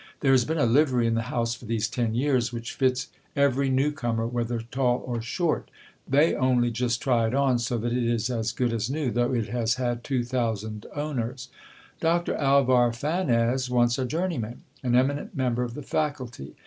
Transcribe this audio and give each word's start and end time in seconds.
There 0.21 0.31
has 0.31 0.45
been 0.45 0.57
a 0.57 0.65
livery 0.65 1.05
in 1.05 1.13
the 1.13 1.21
house 1.29 1.53
for 1.53 1.65
these 1.65 1.87
ten 1.87 2.15
years, 2.15 2.51
which 2.51 2.73
fits 2.73 3.09
every 3.35 3.69
new 3.69 3.91
comer, 3.91 4.25
whether 4.25 4.59
tall 4.59 5.03
or 5.05 5.21
short. 5.21 5.69
They 6.07 6.33
only 6.33 6.71
just 6.71 7.03
try 7.03 7.27
it 7.27 7.35
on; 7.35 7.59
so 7.59 7.77
that 7.77 7.93
it 7.93 8.03
is 8.09 8.27
as 8.31 8.51
good 8.51 8.73
as 8.73 8.89
new, 8.89 9.11
though 9.11 9.31
it 9.31 9.49
has 9.49 9.75
had 9.75 10.03
two 10.03 10.23
thousand 10.23 10.87
owners. 10.95 11.49
Doctor 11.99 12.33
Alvar 12.35 12.89
Fanez 12.91 13.69
wants 13.69 13.99
a 13.99 14.05
journeyman; 14.07 14.63
an 14.81 14.95
eminent 14.95 15.35
member 15.35 15.61
of 15.61 15.75
the 15.75 15.83
faculty 15.83 16.55